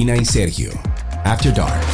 [0.00, 0.70] Karina y Sergio,
[1.24, 1.84] After Dark.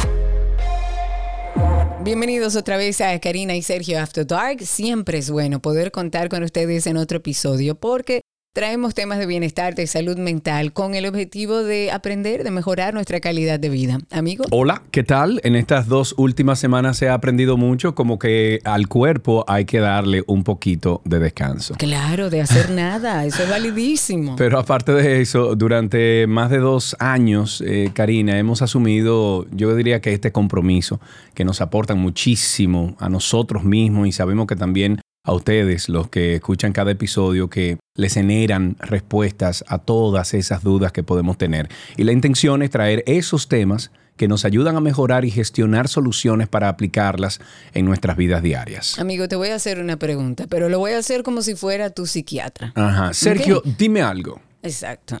[2.05, 4.61] Bienvenidos otra vez a Karina y Sergio After Dark.
[4.61, 8.21] Siempre es bueno poder contar con ustedes en otro episodio porque
[8.57, 13.19] Traemos temas de bienestar, de salud mental, con el objetivo de aprender, de mejorar nuestra
[13.19, 13.99] calidad de vida.
[14.09, 14.45] Amigo.
[14.49, 15.39] Hola, ¿qué tal?
[15.43, 19.79] En estas dos últimas semanas se ha aprendido mucho, como que al cuerpo hay que
[19.79, 21.75] darle un poquito de descanso.
[21.77, 24.35] Claro, de hacer nada, eso es validísimo.
[24.37, 30.01] Pero aparte de eso, durante más de dos años, eh, Karina, hemos asumido, yo diría
[30.01, 30.99] que este compromiso,
[31.35, 36.35] que nos aportan muchísimo a nosotros mismos y sabemos que también a ustedes, los que
[36.35, 41.67] escuchan cada episodio, que les generan respuestas a todas esas dudas que podemos tener.
[41.97, 46.47] Y la intención es traer esos temas que nos ayudan a mejorar y gestionar soluciones
[46.47, 47.41] para aplicarlas
[47.73, 48.97] en nuestras vidas diarias.
[48.99, 51.89] Amigo, te voy a hacer una pregunta, pero lo voy a hacer como si fuera
[51.89, 52.71] tu psiquiatra.
[52.75, 53.13] Ajá.
[53.13, 54.41] Sergio, dime algo.
[54.63, 55.17] Exacto.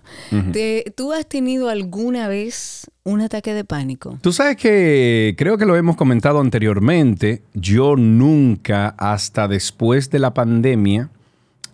[0.95, 4.17] ¿Tú has tenido alguna vez un ataque de pánico?
[4.21, 7.43] Tú sabes que creo que lo hemos comentado anteriormente.
[7.53, 11.09] Yo nunca, hasta después de la pandemia,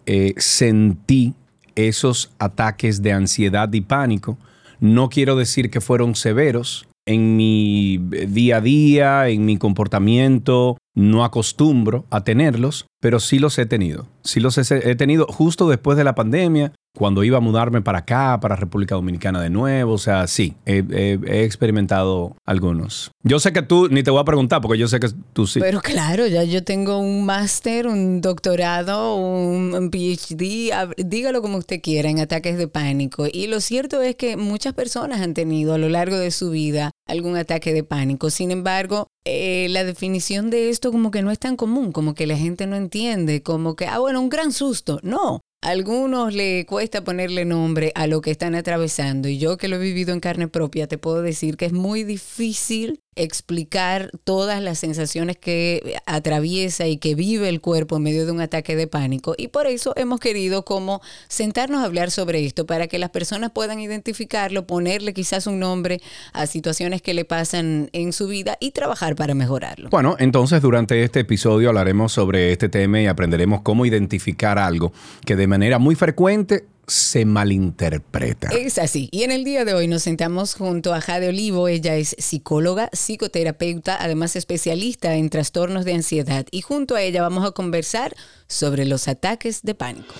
[0.05, 1.33] eh, sentí
[1.75, 4.37] esos ataques de ansiedad y pánico.
[4.79, 6.87] No quiero decir que fueron severos.
[7.05, 13.57] En mi día a día, en mi comportamiento, no acostumbro a tenerlos, pero sí los
[13.57, 14.07] he tenido.
[14.23, 18.39] Sí los he, tenido justo después de la pandemia cuando iba a mudarme para acá,
[18.39, 19.93] para República Dominicana de nuevo.
[19.93, 23.11] O sea, sí, he, experimentado algunos.
[23.23, 25.59] Yo sé que tú, ni te voy a preguntar porque yo sé que tú sí.
[25.59, 32.09] Pero claro, ya yo tengo un máster, un doctorado, un PhD, dígalo como usted quiera,
[32.09, 33.25] en ataques de pánico.
[33.31, 36.91] Y lo cierto es que muchas personas han tenido a lo largo de su vida
[37.07, 38.29] algún ataque de pánico.
[38.29, 42.27] Sin embargo, eh, la definición de esto como que no es tan común, como que
[42.27, 44.99] la gente no entiende, como que, ah, bueno, un gran susto.
[45.03, 49.29] No, algunos le cuesta ponerle nombre a lo que están atravesando.
[49.29, 52.03] Y yo que lo he vivido en carne propia te puedo decir que es muy
[52.03, 58.31] difícil explicar todas las sensaciones que atraviesa y que vive el cuerpo en medio de
[58.31, 62.65] un ataque de pánico y por eso hemos querido como sentarnos a hablar sobre esto
[62.65, 66.01] para que las personas puedan identificarlo, ponerle quizás un nombre
[66.33, 69.89] a situaciones que le pasan en su vida y trabajar para mejorarlo.
[69.89, 74.93] Bueno, entonces durante este episodio hablaremos sobre este tema y aprenderemos cómo identificar algo
[75.25, 78.49] que de manera muy frecuente se malinterpreta.
[78.49, 79.09] Es así.
[79.11, 81.67] Y en el día de hoy nos sentamos junto a Jade Olivo.
[81.67, 86.45] Ella es psicóloga, psicoterapeuta, además especialista en trastornos de ansiedad.
[86.51, 88.15] Y junto a ella vamos a conversar
[88.47, 90.13] sobre los ataques de pánico.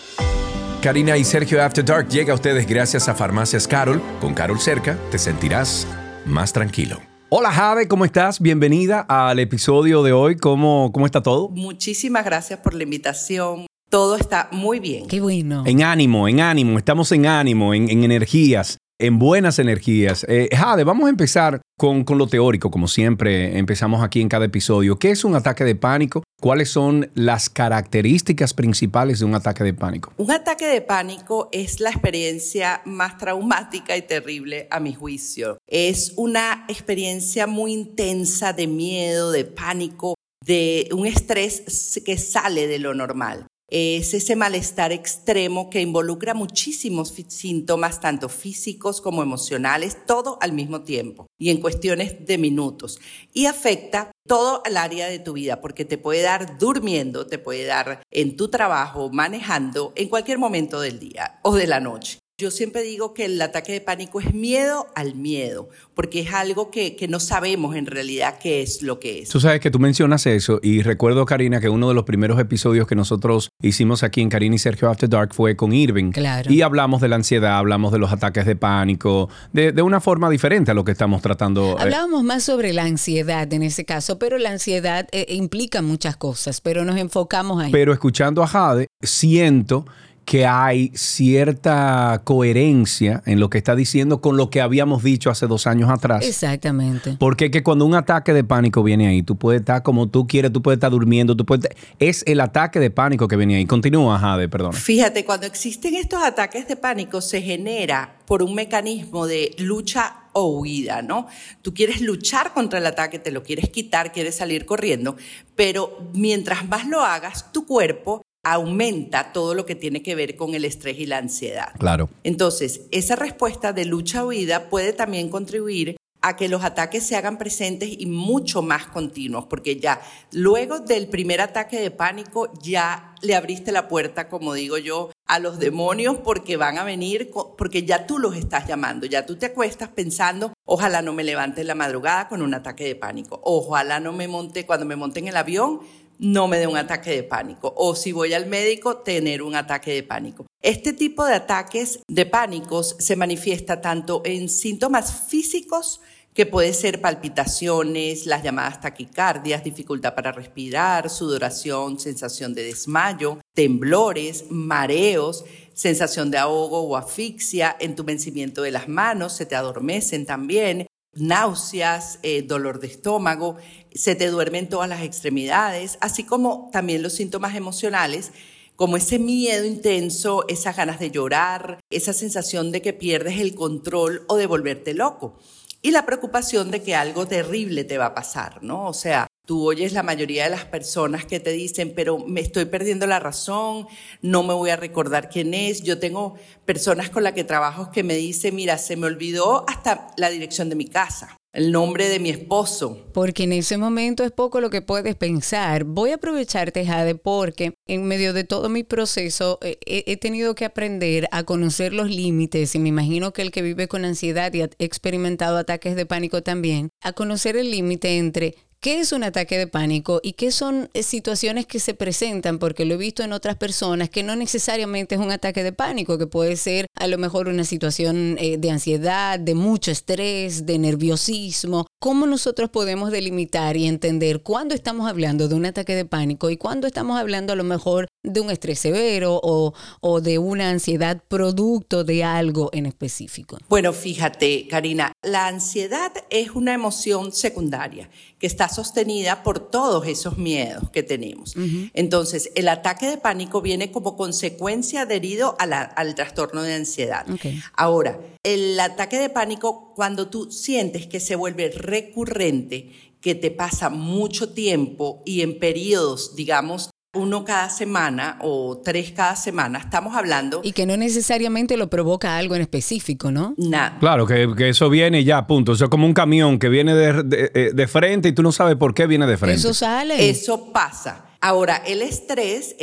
[0.82, 4.02] Karina y Sergio After Dark llega a ustedes gracias a Farmacias Carol.
[4.20, 5.88] Con Carol cerca te sentirás
[6.26, 7.00] más tranquilo.
[7.30, 8.40] Hola Jade, ¿cómo estás?
[8.40, 10.38] Bienvenida al episodio de hoy.
[10.38, 11.50] ¿Cómo, cómo está todo?
[11.50, 15.06] Muchísimas gracias por la invitación todo está muy bien.
[15.06, 15.62] Qué bueno.
[15.68, 20.26] En ánimo, en ánimo, estamos en ánimo, en, energías, en buenas energías.
[20.28, 24.46] Eh, Jade, vamos a empezar con, con, lo teórico, como siempre empezamos aquí en cada
[24.46, 24.98] episodio.
[24.98, 26.24] ¿Qué es un ataque de pánico?
[26.42, 30.12] ¿Cuáles son las características principales de un ataque de pánico?
[30.18, 35.60] Un ataque de pánico es la experiencia más traumática y terrible a mi juicio.
[35.68, 42.80] Es una experiencia muy intensa de miedo, de pánico, de un estrés que sale de
[42.80, 50.38] lo normal es ese malestar extremo que involucra muchísimos síntomas, tanto físicos como emocionales, todo
[50.42, 53.00] al mismo tiempo y en cuestiones de minutos.
[53.34, 57.66] Y afecta todo el área de tu vida, porque te puede dar durmiendo, te puede
[57.66, 62.23] dar en tu trabajo, manejando, en cualquier momento del día o de la noche.
[62.40, 66.72] Yo siempre digo que el ataque de pánico es miedo al miedo, porque es algo
[66.72, 69.30] que, no sabemos en realidad qué es lo que es.
[69.30, 72.88] Tú sabes que tú mencionas eso y recuerdo, Karina, que uno de los primeros episodios
[72.88, 76.12] que nosotros hicimos aquí en Karina y Sergio After Dark fue con Irving.
[76.12, 76.52] Claro.
[76.52, 80.72] Y hablamos de la ansiedad, hablamos de los ataques de pánico, de, una forma diferente
[80.72, 81.74] a lo que estamos tratando.
[81.74, 81.82] Eh.
[81.82, 86.62] Hablábamos más sobre la ansiedad en ese caso, pero la ansiedad eh, implica muchas cosas,
[86.62, 87.72] pero nos enfocamos ahí.
[87.72, 89.86] Pero escuchando a Jade, siento
[90.26, 95.48] que hay cierta coherencia en lo que está diciendo con lo que habíamos dicho hace
[95.48, 96.26] dos años atrás.
[96.26, 97.18] Exactamente.
[97.20, 100.52] Porque que cuando un ataque de pánico viene ahí, tú puedes estar como tú quieres,
[100.54, 101.70] tú puedes estar durmiendo, tú puedes...
[102.00, 103.66] Es el ataque de pánico que viene ahí.
[103.66, 104.74] Continúa, Jade, perdón.
[104.74, 110.60] Fíjate, cuando existen estos ataques de pánico se genera por un mecanismo de lucha o
[110.60, 111.28] huida, ¿no?
[111.62, 115.16] Tú quieres luchar contra el ataque, te lo quieres quitar, quieres salir corriendo,
[115.56, 120.54] pero mientras más lo hagas, tu cuerpo aumenta todo lo que tiene que ver con
[120.54, 121.74] el estrés y la ansiedad.
[121.80, 122.10] Claro.
[122.24, 127.18] Entonces, esa respuesta de lucha o huida puede también contribuir a que los ataques se
[127.18, 130.02] hagan presentes y mucho más continuos, porque ya
[130.32, 135.40] luego del primer ataque de pánico ya le abriste la puerta, como digo yo, a
[135.40, 139.48] los demonios porque van a venir, porque ya tú los estás llamando, ya tú te
[139.48, 144.00] acuestas pensando, ojalá no me levante en la madrugada con un ataque de pánico, ojalá
[144.00, 145.82] no me monte, cuando me monte en el avión,
[146.24, 149.94] no me dé un ataque de pánico, o si voy al médico, tener un ataque
[149.94, 150.46] de pánico.
[150.62, 156.00] Este tipo de ataques de pánicos se manifiesta tanto en síntomas físicos,
[156.34, 164.46] que puede ser palpitaciones, las llamadas taquicardias, dificultad para respirar, sudoración, sensación de desmayo, temblores,
[164.50, 172.20] mareos, sensación de ahogo o asfixia, entumecimiento de las manos, se te adormecen también, náuseas,
[172.24, 173.58] eh, dolor de estómago,
[173.94, 178.32] se te duermen todas las extremidades, así como también los síntomas emocionales
[178.76, 184.26] como ese miedo intenso, esas ganas de llorar, esa sensación de que pierdes el control
[184.28, 185.38] o de volverte loco
[185.82, 188.88] y la preocupación de que algo terrible te va a pasar, ¿no?
[188.88, 192.66] O sea, tú oyes la mayoría de las personas que te dicen, pero me estoy
[192.66, 193.88] perdiendo la razón,
[194.22, 195.84] no me voy a recordar quién es.
[195.84, 196.36] Yo tengo
[196.66, 200.70] personas con las que trabajo que me dicen, mira, se me olvidó hasta la dirección
[200.70, 203.06] de mi casa el nombre de mi esposo.
[203.14, 205.84] Porque en ese momento es poco lo que puedes pensar.
[205.84, 210.66] Voy a aprovecharte, Jade, porque en medio de todo mi proceso eh, he, tenido que
[210.66, 214.64] aprender a conocer los límites y me imagino que el que vive con ansiedad y
[214.64, 219.58] ha experimentado ataques de pánico también, a conocer el límite entre ¿Qué es un ataque
[219.58, 222.60] de pánico y qué son eh, situaciones que se presentan?
[222.60, 226.18] Porque lo he visto en otras personas que no necesariamente es un ataque de pánico,
[226.18, 230.80] que puede ser a lo mejor una situación eh, de ansiedad, de mucho estrés, de
[230.80, 231.88] nerviosismo.
[232.02, 236.58] ¿Cómo nosotros podemos delimitar y entender cuándo estamos hablando de un ataque de pánico y
[236.58, 241.22] cuándo estamos hablando a lo mejor de un estrés severo o, o de una ansiedad
[241.28, 243.58] producto de algo en específico?
[243.70, 248.10] Bueno, fíjate, Karina, la ansiedad es una emoción secundaria
[248.40, 251.56] que está sostenida por todos esos miedos que tenemos.
[251.94, 257.26] Entonces, el ataque de pánico viene como consecuencia adherido al trastorno de ansiedad.
[257.74, 262.92] Ahora, el ataque de pánico, cuando tú sientes que se vuelve recurrente,
[263.22, 269.36] que te pasa mucho tiempo y en periodos, digamos, uno cada semana o tres cada
[269.36, 270.62] semana, estamos hablando...
[270.64, 273.54] Y que no necesariamente lo provoca algo en específico, ¿no?
[273.58, 273.98] Nada.
[274.00, 275.74] Claro, que, eso viene ya, punto.
[275.74, 278.76] Eso es como un camión que viene de, eh, de, frente y tú no sabes
[278.76, 279.58] por qué viene de frente.
[279.58, 280.30] Eso sale.
[280.30, 281.26] Eso pasa.
[281.40, 282.76] Ahora, el estrés,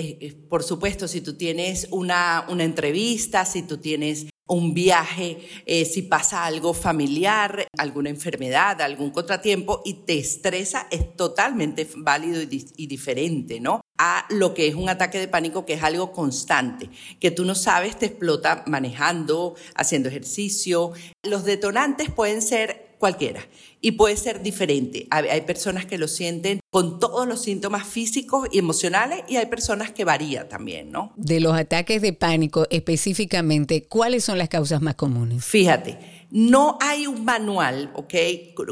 [0.49, 6.03] por supuesto, si tú tienes una, una entrevista, si tú tienes un viaje, eh, si
[6.03, 12.87] pasa algo familiar, alguna enfermedad, algún contratiempo y te estresa, es totalmente válido y, y,
[12.87, 13.80] diferente, ¿no?
[14.02, 16.88] A lo que es un ataque de pánico, que es algo constante,
[17.20, 20.93] que tú no sabes, te explota manejando, haciendo ejercicio.
[21.23, 23.43] Los detonantes pueden ser cualquiera
[23.81, 25.06] y puede ser diferente.
[25.11, 29.91] Hay, personas que lo sienten con todos los síntomas físicos y emocionales y hay personas
[29.91, 31.12] que varía también, ¿no?
[31.17, 35.44] De los ataques de pánico específicamente, ¿cuáles son las causas más comunes?
[35.44, 35.99] Fíjate,
[36.31, 38.14] no hay un manual, ¿ok?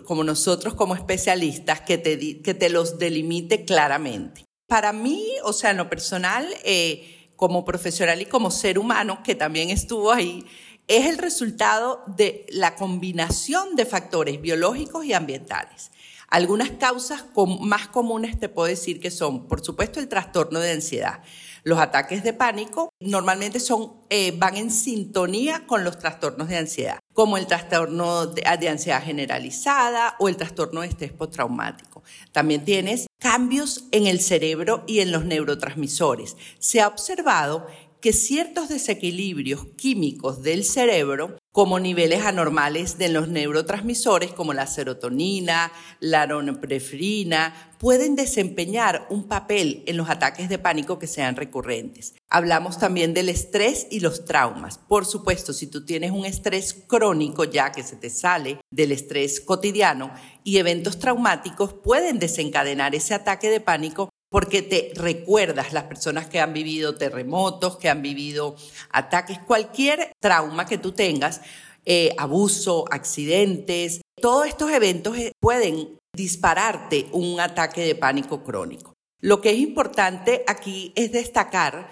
[0.05, 4.48] Como nosotros como especialistas que te, que te los delimite claramente.
[4.69, 9.35] Para mí, o sea, en lo personal, eh, como profesional y como ser humano que
[9.35, 10.45] también estuvo ahí,
[10.89, 15.91] es el resultado de la combinación de factores biológicos y ambientales.
[16.29, 17.25] Algunas causas
[17.61, 21.23] más comunes te puedo decir que son, por supuesto, el trastorno de ansiedad.
[21.65, 26.99] Los ataques de pánico normalmente son, eh, van en sintonía con los trastornos de ansiedad,
[27.15, 32.03] como el trastorno de, de ansiedad generalizada o el trastorno de estrés postraumático.
[32.33, 36.39] También tienes cambios en el cerebro y en los neurotransmisores.
[36.61, 37.67] Se ha observado
[38.01, 45.73] que ciertos desequilibrios químicos del cerebro, como niveles anormales de los neurotransmisores como la serotonina,
[46.01, 52.15] la norepinefrina, pueden desempeñar un papel en los ataques de pánico que sean recurrentes.
[52.29, 54.79] Hablamos también del estrés y los traumas.
[54.79, 59.41] Por supuesto, si tú tienes un estrés crónico ya que se te sale del estrés
[59.41, 60.13] cotidiano
[60.45, 66.41] y eventos traumáticos pueden desencadenar ese ataque de pánico porque te recuerdas las personas que
[66.41, 68.57] han vivido terremotos, que han vivido
[68.91, 71.41] ataques, cualquier trauma que tú tengas,
[71.85, 78.95] eh, abuso, accidentes, todos estos eventos eh, pueden dispararte un ataque de pánico crónico.
[79.21, 81.89] Lo que es importante aquí es destacar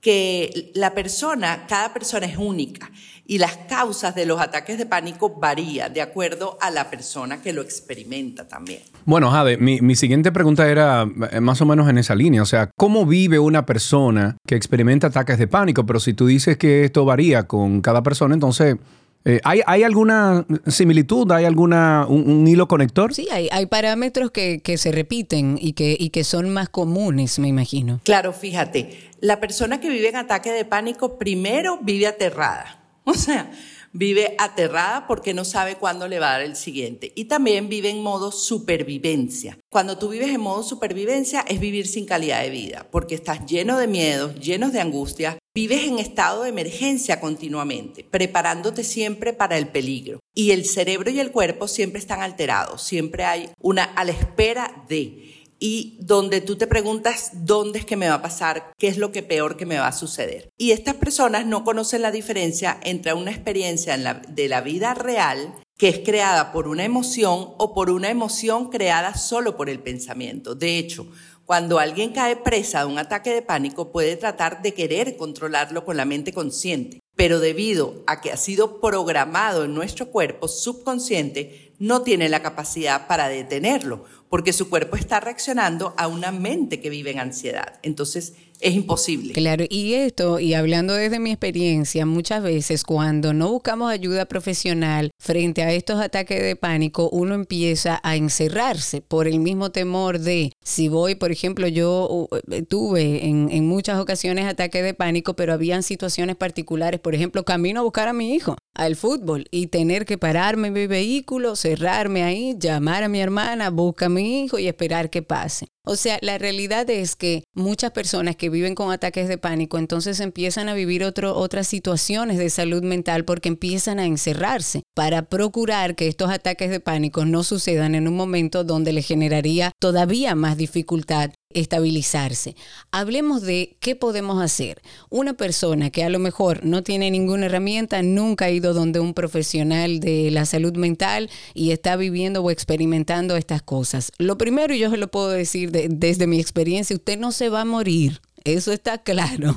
[0.00, 2.90] que la persona, cada persona es única
[3.26, 7.52] y las causas de los ataques de pánico varían de acuerdo a la persona que
[7.52, 8.80] lo experimenta también.
[9.04, 12.70] Bueno, Jade, mi, siguiente pregunta era eh, más o menos en esa línea, o sea,
[12.76, 15.86] ¿cómo vive una persona que experimenta ataques de pánico?
[15.86, 18.76] Pero si tú dices que esto varía con cada persona, entonces
[19.24, 21.30] Eh, ¿hay, alguna similitud?
[21.30, 23.12] ¿Hay alguna un, hilo conector?
[23.12, 27.38] Sí, hay, hay parámetros que, que, se repiten y que, y que son más comunes,
[27.38, 28.00] me imagino.
[28.04, 32.78] Claro, fíjate, la persona que vive en ataque de pánico primero vive aterrada.
[33.04, 33.50] O sea,
[33.92, 37.12] vive aterrada porque no sabe cuándo le va a dar el siguiente.
[37.14, 39.58] Y también vive en modo supervivencia.
[39.70, 43.78] Cuando tú vives en modo supervivencia es vivir sin calidad de vida, porque estás lleno
[43.78, 49.68] de miedos, llenos de angustia, vives en estado de emergencia continuamente, preparándote siempre para el
[49.68, 50.20] peligro.
[50.34, 54.84] Y el cerebro y el cuerpo siempre están alterados, siempre hay una a la espera
[54.88, 58.96] de y donde tú te preguntas dónde es que me va a pasar, qué es
[58.96, 60.48] lo que peor que me va a suceder.
[60.58, 65.88] Y estas personas no conocen la diferencia entre una experiencia de la vida real que
[65.88, 70.54] es creada por una emoción o por una emoción creada solo por el pensamiento.
[70.54, 71.06] De hecho,
[71.46, 75.96] cuando alguien cae presa de un ataque de pánico puede tratar de querer controlarlo con
[75.96, 82.02] la mente consciente, pero debido a que ha sido programado en nuestro cuerpo subconsciente, no
[82.02, 87.10] tiene la capacidad para detenerlo porque su cuerpo está reaccionando a una mente que vive
[87.10, 87.78] en ansiedad.
[87.82, 89.32] Entonces, es imposible.
[89.32, 95.10] Claro, y esto, y hablando desde mi experiencia, muchas veces cuando no buscamos ayuda profesional
[95.18, 100.52] frente a estos ataques de pánico, uno empieza a encerrarse por el mismo temor de,
[100.62, 105.82] si voy, por ejemplo, yo eh, tuve en, muchas ocasiones ataques de pánico, pero habían
[105.82, 110.18] situaciones particulares, por ejemplo, camino a buscar a mi hijo al fútbol y tener que
[110.18, 114.68] pararme en mi vehículo, cerrarme ahí, llamar a mi hermana, busca a mi hijo y
[114.68, 115.68] esperar que pase.
[115.90, 120.20] O sea, la realidad es que muchas personas que viven con ataques de pánico entonces
[120.20, 126.06] empiezan a vivir otras situaciones de salud mental porque empiezan a encerrarse para procurar que
[126.06, 131.32] estos ataques de pánico no sucedan en un momento donde le generaría todavía más dificultad
[131.52, 132.56] estabilizarse.
[132.90, 134.80] Hablemos de qué podemos hacer.
[135.08, 139.14] Una persona que a lo mejor no tiene ninguna herramienta, nunca ha ido donde un
[139.14, 144.12] profesional de la salud mental y está viviendo o experimentando estas cosas.
[144.18, 147.62] Lo primero, y yo se lo puedo decir desde mi experiencia, usted no se va
[147.62, 148.20] a morir.
[148.44, 149.54] Eso está claro.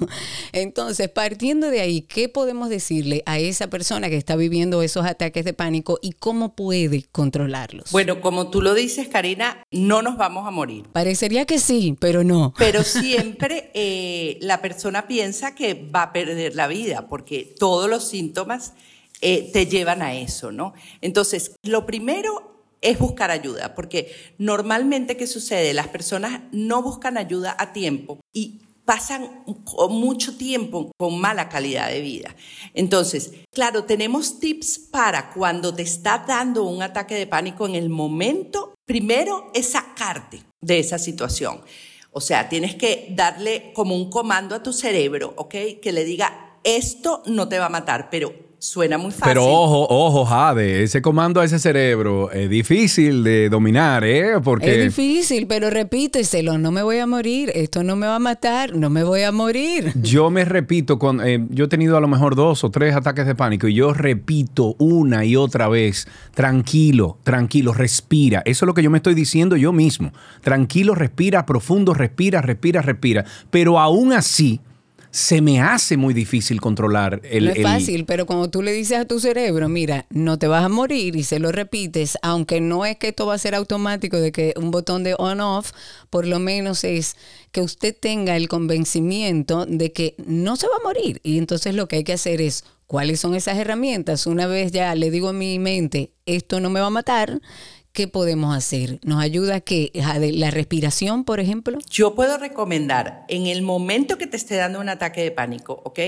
[0.51, 5.45] Entonces, partiendo de ahí, ¿qué podemos decirle a esa persona que está viviendo esos ataques
[5.45, 7.91] de pánico y cómo puede controlarlos?
[7.91, 10.85] Bueno, como tú lo dices, Karina, no nos vamos a morir.
[10.91, 12.53] Parecería que sí, pero no.
[12.57, 18.07] Pero siempre eh, la persona piensa que va a perder la vida porque todos los
[18.07, 18.73] síntomas
[19.21, 20.73] eh, te llevan a eso, ¿no?
[21.01, 25.73] Entonces, lo primero es buscar ayuda, porque normalmente, ¿qué sucede?
[25.73, 29.43] Las personas no buscan ayuda a tiempo y pasan
[29.89, 32.35] mucho tiempo con mala calidad de vida.
[32.73, 37.89] Entonces, claro, tenemos tips para cuando te está dando un ataque de pánico en el
[37.89, 41.61] momento, primero es sacarte de esa situación.
[42.11, 45.55] O sea, tienes que darle como un comando a tu cerebro, ¿ok?
[45.81, 49.25] Que le diga, esto no te va a matar, pero Suena muy fácil.
[49.25, 54.39] Pero ojo, ojo, Jade, ese comando a ese cerebro es difícil de dominar, ¿eh?
[54.41, 54.85] Porque...
[54.85, 58.73] Es difícil, pero repíteselo, no me voy a morir, esto no me va a matar,
[58.73, 59.91] no me voy a morir.
[60.01, 63.27] Yo me repito, cuando, eh, yo he tenido a lo mejor dos o tres ataques
[63.27, 68.43] de pánico y yo repito una y otra vez, tranquilo, tranquilo, respira.
[68.45, 70.13] Eso es lo que yo me estoy diciendo yo mismo.
[70.39, 73.25] Tranquilo, respira, profundo, respira, respira, respira.
[73.51, 74.61] Pero aún así
[75.13, 77.45] se me hace muy difícil controlar el...
[77.45, 80.65] No es fácil, pero cuando tú le dices a tu cerebro, mira, no te vas
[80.65, 84.17] a morir y se lo repites, aunque no es que esto va a ser automático
[84.17, 85.71] de que un botón de on-off,
[86.09, 87.15] por lo menos es
[87.51, 91.21] que usted tenga el convencimiento de que no se va a morir.
[91.21, 94.25] Y entonces lo que hay que hacer es, ¿cuáles son esas herramientas?
[94.25, 97.39] Una vez ya le digo a mi mente, esto no me va a matar,
[97.93, 98.99] ¿qué podemos hacer?
[99.03, 101.77] ¿Nos ayuda que la respiración, por ejemplo?
[101.89, 105.99] Yo puedo recomendar en el momento que te esté dando un ataque de pánico, ¿ok?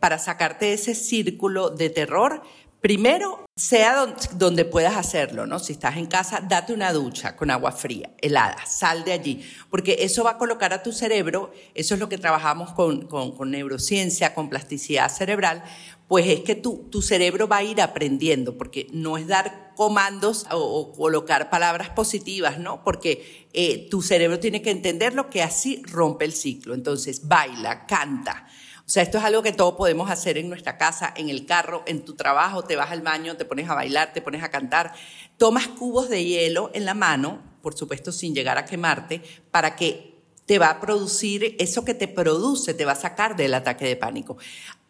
[0.00, 2.42] Para sacarte ese círculo de terror,
[2.80, 5.58] primero, sea donde, puedas hacerlo, ¿no?
[5.58, 9.98] Si estás en casa, date una ducha con agua fría, helada, sal de allí, porque
[10.00, 14.34] eso va a colocar a tu cerebro, eso es lo que trabajamos con, con neurociencia,
[14.34, 15.62] con plasticidad cerebral,
[16.08, 20.46] pues es que tu, tu cerebro va a ir aprendiendo, porque no es dar comandos
[20.50, 22.84] o, colocar palabras positivas, ¿no?
[22.84, 26.74] Porque eh, tu cerebro tiene que entenderlo que así rompe el ciclo.
[26.74, 28.46] Entonces, baila, canta.
[28.86, 31.82] O sea, esto es algo que todos podemos hacer en nuestra casa, en el carro,
[31.86, 34.92] en tu trabajo, te vas al baño, te pones a bailar, te pones a cantar,
[35.38, 40.14] tomas cubos de hielo en la mano, por supuesto sin llegar a quemarte, para que
[40.44, 43.96] te va a producir eso que te produce, te va a sacar del ataque de
[43.96, 44.36] pánico.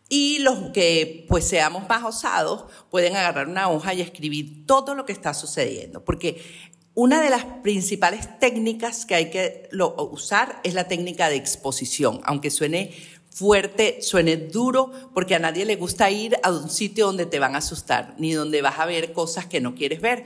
[0.09, 5.07] Y los que pues seamos más osados pueden agarrar una hoja y escribir todo lo
[5.07, 6.43] que está sucediendo, porque
[6.95, 9.69] una de las principales técnicas que hay que
[10.13, 12.93] usar es la técnica de exposición, aunque suene
[13.31, 17.57] fuerte, suene duro, porque a nadie le gusta ir a un sitio donde te van
[17.57, 20.25] a asustar, ni donde vas a ver cosas que no quieres ver.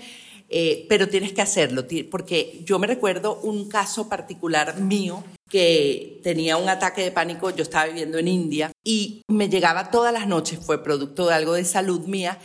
[0.50, 6.56] Eh, pero tienes que hacerlo, porque yo me recuerdo un caso particular mío que tenía
[6.56, 10.58] un ataque de pánico, yo estaba viviendo en India y me llegaba todas las noches,
[10.58, 12.38] fue producto de algo de salud mía,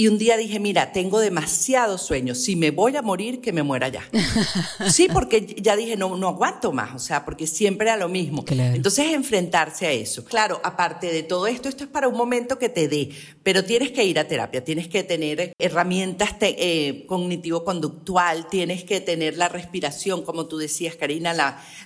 [0.00, 2.34] y un día dije, mira, tengo demasiado sueño.
[2.34, 4.02] Si me voy a morir, que me muera ya.
[4.90, 6.94] sí, porque ya dije, no, no aguanto más.
[6.94, 8.42] O sea, porque siempre era lo mismo.
[8.48, 10.24] Entonces, enfrentarse a eso.
[10.24, 13.10] Claro, aparte de todo esto, esto es para un momento que te dé,
[13.42, 19.36] pero tienes que ir a terapia, tienes que tener herramientas eh, cognitivo-conductual, tienes que tener
[19.36, 21.34] la respiración, como tú decías, Karina,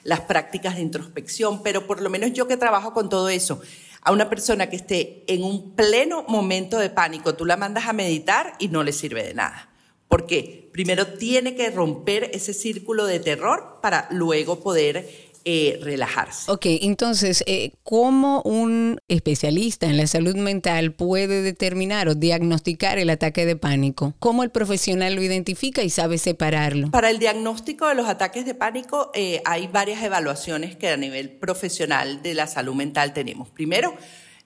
[0.04, 3.60] las prácticas de introspección, pero por lo menos yo que trabajo con todo eso,
[4.04, 7.94] a una persona que esté en un pleno momento de pánico, tú la mandas a
[7.94, 9.70] meditar y no le sirve de nada.
[10.08, 16.50] Porque primero tiene que romper ese círculo de terror para luego poder eh, relajarse.
[16.50, 23.10] Ok, entonces, eh, ¿cómo un especialista en la salud mental puede determinar o diagnosticar el
[23.10, 24.14] ataque de pánico?
[24.20, 26.90] ¿Cómo el profesional lo identifica y sabe separarlo?
[26.90, 31.30] Para el diagnóstico de los ataques de pánico eh, hay varias evaluaciones que a nivel
[31.30, 33.50] profesional de la salud mental tenemos.
[33.50, 33.94] Primero,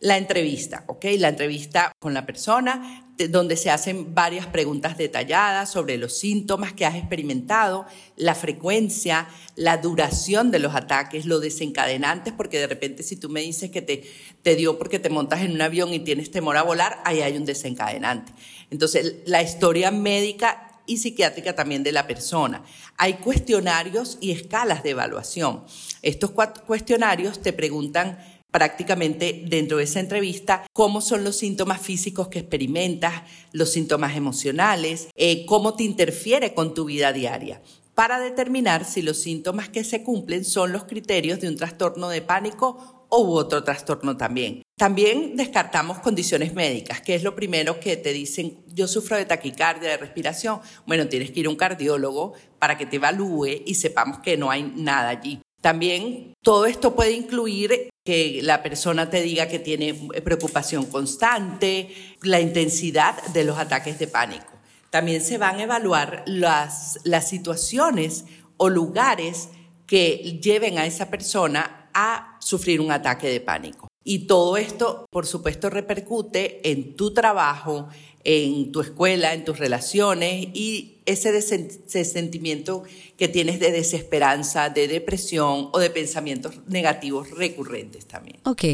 [0.00, 1.06] la entrevista, ¿ok?
[1.18, 6.86] La entrevista con la persona, donde se hacen varias preguntas detalladas sobre los síntomas que
[6.86, 13.16] has experimentado, la frecuencia, la duración de los ataques, los desencadenantes, porque de repente si
[13.16, 14.08] tú me dices que te,
[14.42, 17.36] te dio porque te montas en un avión y tienes temor a volar, ahí hay
[17.36, 18.32] un desencadenante.
[18.70, 22.64] Entonces, la historia médica y psiquiátrica también de la persona.
[22.96, 25.64] Hay cuestionarios y escalas de evaluación.
[26.02, 26.30] Estos
[26.66, 28.18] cuestionarios te preguntan
[28.50, 35.08] prácticamente dentro de esa entrevista cómo son los síntomas físicos que experimentas, los síntomas emocionales,
[35.16, 37.62] eh, cómo te interfiere con tu vida diaria
[37.98, 42.22] para determinar si los síntomas que se cumplen son los criterios de un trastorno de
[42.22, 44.62] pánico u otro trastorno también.
[44.76, 49.88] También descartamos condiciones médicas, que es lo primero que te dicen, yo sufro de taquicardia,
[49.88, 50.60] de respiración.
[50.86, 54.52] Bueno, tienes que ir a un cardiólogo para que te evalúe y sepamos que no
[54.52, 55.40] hay nada allí.
[55.60, 59.92] También todo esto puede incluir que la persona te diga que tiene
[60.24, 64.46] preocupación constante, la intensidad de los ataques de pánico.
[64.88, 68.24] También se van a evaluar las, las situaciones
[68.56, 69.50] o lugares
[69.86, 73.88] que lleven a esa persona a sufrir un ataque de pánico.
[74.04, 77.90] Y todo esto, por supuesto, repercute en tu trabajo,
[78.24, 82.84] en tu escuela, en tus relaciones y ese, sentimiento
[83.16, 88.36] que tienes de desesperanza, de depresión o de pensamientos negativos recurrentes también.
[88.44, 88.64] Ok,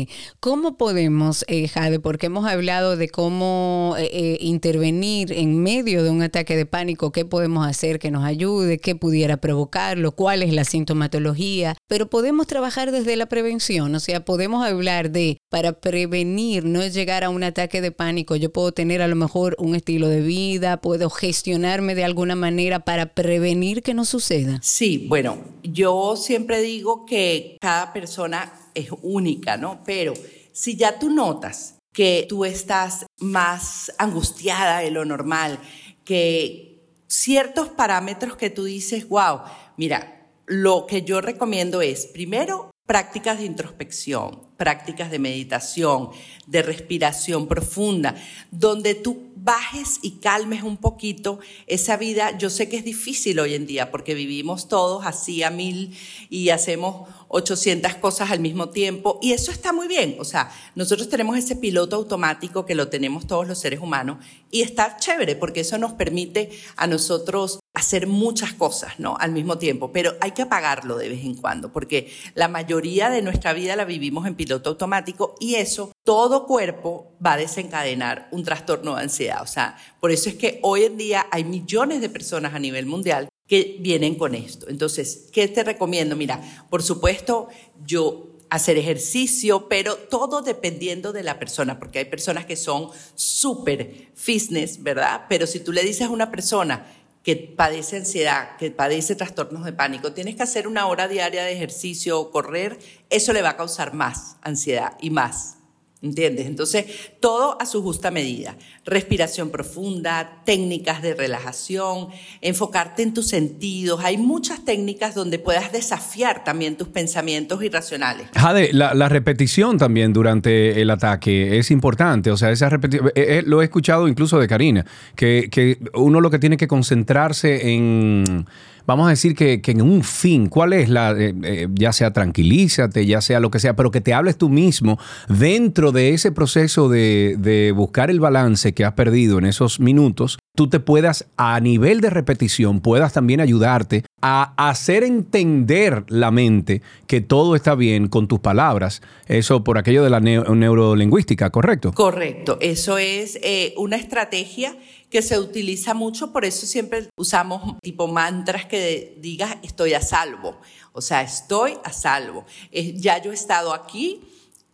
[0.41, 6.11] ¿cómo podemos, eh, Jade, porque hemos hablado de cómo eh, eh, intervenir en medio de
[6.11, 10.53] un ataque de pánico, qué podemos hacer que nos ayude, qué pudiera provocarlo, cuál es
[10.53, 16.65] la sintomatología, pero podemos trabajar desde la prevención, o sea, podemos hablar de, para prevenir,
[16.65, 20.09] no llegar a un ataque de pánico, yo puedo tener a lo mejor un estilo
[20.09, 24.59] de vida, puedo gestionarme de algún una manera para prevenir que no suceda?
[24.63, 29.83] Sí, bueno, yo siempre digo que cada persona es única, ¿no?
[29.85, 30.15] Pero
[30.53, 35.61] si ya tú notas que tú estás más angustiada de lo normal,
[36.05, 39.41] que ciertos parámetros que tú dices, wow,
[39.77, 46.11] mira, lo que yo recomiendo es, primero, prácticas de introspección, prácticas de meditación,
[46.47, 48.15] de respiración profunda,
[48.51, 52.37] donde tú bajes y calmes un poquito esa vida.
[52.39, 55.95] Yo sé que es difícil hoy en día porque vivimos todos así a mil
[56.31, 60.17] y hacemos 800 cosas al mismo tiempo y eso está muy bien.
[60.21, 64.63] O sea, nosotros tenemos ese piloto automático que lo tenemos todos los seres humanos y
[64.63, 69.17] está chévere porque eso nos permite a nosotros hacer muchas cosas, ¿no?
[69.19, 73.21] Al mismo tiempo, pero hay que apagarlo de vez en cuando porque la mayoría de
[73.21, 78.45] nuestra vida la vivimos en piloto automático y eso todo cuerpo va a desencadenar un
[78.45, 79.43] trastorno de ansiedad.
[79.43, 82.87] O sea, por eso es que hoy en día hay millones de personas a nivel
[82.87, 84.69] mundial que vienen con esto.
[84.69, 86.17] Entonces, ¿qué te recomiendo?
[86.17, 87.49] Mira, por supuesto,
[87.85, 94.11] yo hacer ejercicio, pero todo dependiendo de la persona, porque hay personas que son súper
[94.15, 95.23] fitness, ¿verdad?
[95.29, 96.87] Pero si tú le dices a una persona
[97.25, 101.53] que padece ansiedad, que padece trastornos de pánico, tienes que hacer una hora diaria de
[101.53, 102.79] ejercicio o correr,
[103.11, 105.57] eso le va a causar más ansiedad y más.
[106.05, 106.47] ¿Entiendes?
[106.47, 106.85] Entonces,
[107.19, 108.59] todo a su justa medida.
[108.85, 112.09] Respiración profunda, técnicas de relajación,
[112.43, 114.05] enfocarte en tus sentidos.
[114.05, 118.27] Hay muchas técnicas donde puedas desafiar también tus pensamientos irracionales.
[118.35, 122.31] Jade, la, repetición también durante el ataque es importante.
[122.31, 124.85] O sea, esa repetición, eh, eh, lo he escuchado incluso de Karina,
[125.17, 128.47] que, que uno lo que tiene que concentrarse en
[128.87, 133.07] vamos a decir que, en un fin, ¿cuál es la, eh, eh, ya sea tranquilízate,
[133.07, 136.89] ya sea lo que sea, pero que te hables tú mismo dentro de ese proceso
[136.89, 141.59] de, de buscar el balance que has perdido en esos minutos, tú te puedas, a
[141.61, 148.09] nivel de repetición, puedas también ayudarte a hacer entender la mente que todo está bien
[148.09, 149.03] con tus palabras.
[149.27, 151.93] Eso por aquello de la neurolingüística, ¿correcto?
[151.93, 152.59] Correcto.
[152.61, 154.77] Eso es eh, una estrategia
[155.11, 160.61] que se utiliza mucho, por eso siempre usamos tipo mantras que digas estoy a salvo.
[160.93, 162.47] O sea, estoy a salvo.
[162.73, 164.23] ya yo he estado aquí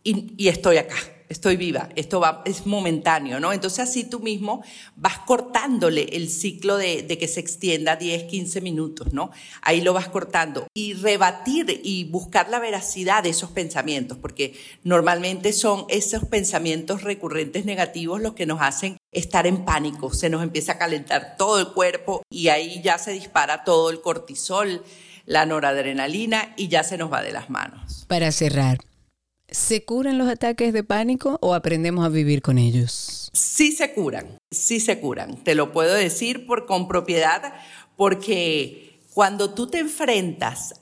[0.03, 0.95] y estoy acá
[1.31, 3.53] estoy viva, esto va, es momentáneo, ¿no?
[3.53, 4.63] Entonces así tú mismo
[4.95, 9.31] vas cortándole el ciclo de, de, que se extienda 10, 15 minutos, ¿no?
[9.61, 15.53] Ahí lo vas cortando y rebatir y buscar la veracidad de esos pensamientos, porque normalmente
[15.53, 20.73] son esos pensamientos recurrentes negativos los que nos hacen estar en pánico, se nos empieza
[20.73, 24.83] a calentar todo el cuerpo y ahí ya se dispara todo el cortisol,
[25.25, 28.05] la noradrenalina y ya se nos va de las manos.
[28.07, 28.79] Para cerrar,
[29.51, 33.29] ¿Se curan los ataques de pánico o aprendemos a vivir con ellos?
[33.33, 35.43] Sí se curan, sí se curan.
[35.43, 37.53] Te lo puedo decir por, con propiedad
[37.97, 40.75] porque cuando tú te enfrentas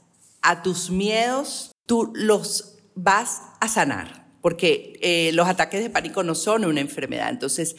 [0.43, 6.35] a tus miedos, tú los vas a sanar, porque eh, los ataques de pánico no
[6.35, 7.31] son una enfermedad.
[7.31, 7.75] Entonces,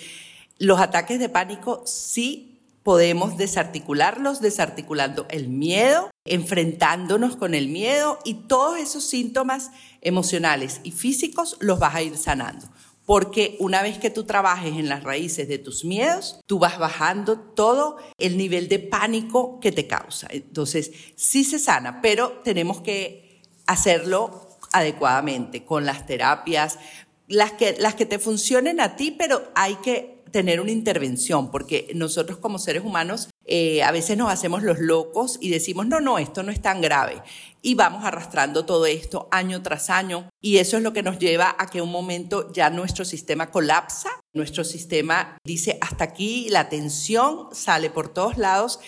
[0.58, 2.49] los ataques de pánico sí
[2.82, 10.92] podemos desarticularlos, desarticulando el miedo, enfrentándonos con el miedo y todos esos síntomas emocionales y
[10.92, 12.66] físicos los vas a ir sanando.
[13.04, 17.40] Porque una vez que tú trabajes en las raíces de tus miedos, tú vas bajando
[17.40, 20.28] todo el nivel de pánico que te causa.
[20.30, 26.78] Entonces, sí se sana, pero tenemos que hacerlo adecuadamente con las terapias,
[27.26, 31.90] las que, las que te funcionen a ti, pero hay que tener una intervención, porque
[31.94, 36.18] nosotros como seres humanos eh, a veces nos hacemos los locos y decimos, no, no,
[36.18, 37.22] esto no es tan grave.
[37.62, 41.54] Y vamos arrastrando todo esto año tras año y eso es lo que nos lleva
[41.58, 47.48] a que un momento ya nuestro sistema colapsa, nuestro sistema dice, hasta aquí la tensión
[47.52, 48.80] sale por todos lados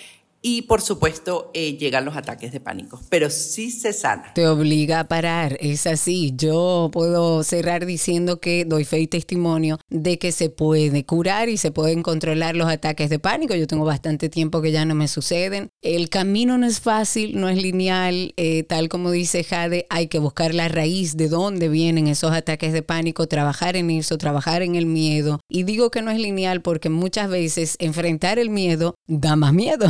[0.43, 4.35] y por supuesto eh, llegan los ataques de pánico, pero sí se sana.
[4.35, 6.33] Te obliga a parar, es así.
[6.37, 11.57] Yo puedo cerrar diciendo que doy fe y testimonio de que se puede curar y
[11.57, 13.55] se pueden controlar los ataques de pánico.
[13.55, 15.71] Yo tengo bastante tiempo que ya no me suceden.
[15.81, 20.19] El camino no es fácil, no es lineal, eh, tal como dice Jade, hay que
[20.19, 24.75] buscar la raíz de dónde vienen esos ataques de pánico, trabajar en eso, trabajar en
[24.75, 25.39] el miedo.
[25.49, 29.87] Y digo que no es lineal porque muchas veces enfrentar el miedo da más miedo.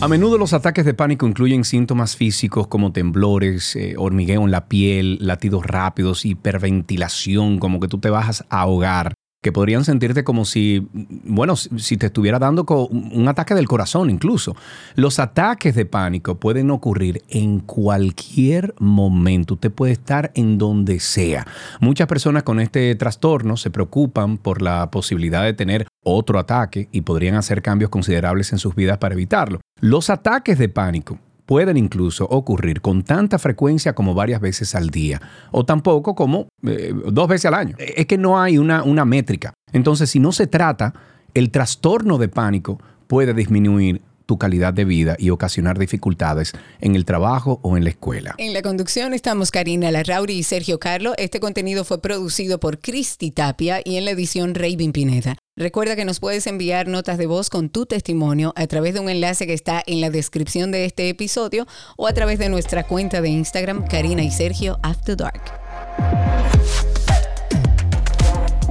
[0.00, 4.66] A menudo los ataques de pánico incluyen síntomas físicos como temblores, eh, hormigueo en la
[4.66, 9.13] piel, latidos rápidos, hiperventilación, como que tú te vas a ahogar
[9.44, 14.56] que podrían sentirte como si, bueno, si te estuviera dando un ataque del corazón incluso.
[14.94, 19.54] Los ataques de pánico pueden ocurrir en cualquier momento.
[19.54, 21.46] Usted puede estar en donde sea.
[21.78, 27.02] Muchas personas con este trastorno se preocupan por la posibilidad de tener otro ataque y
[27.02, 29.60] podrían hacer cambios considerables en sus vidas para evitarlo.
[29.78, 35.20] Los ataques de pánico pueden incluso ocurrir con tanta frecuencia como varias veces al día,
[35.50, 37.76] o tampoco como eh, dos veces al año.
[37.78, 39.54] Es que no hay una, una métrica.
[39.72, 40.94] Entonces, si no se trata,
[41.34, 47.04] el trastorno de pánico puede disminuir tu calidad de vida y ocasionar dificultades en el
[47.04, 48.34] trabajo o en la escuela.
[48.38, 51.12] En la conducción estamos Karina Larrauri y Sergio Carlo.
[51.18, 55.36] Este contenido fue producido por Cristi Tapia y en la edición Raven Pineda.
[55.56, 59.08] Recuerda que nos puedes enviar notas de voz con tu testimonio a través de un
[59.08, 63.20] enlace que está en la descripción de este episodio o a través de nuestra cuenta
[63.20, 65.42] de Instagram Karina y Sergio After Dark.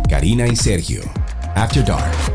[0.09, 1.03] Karina y Sergio
[1.55, 2.32] After Dark.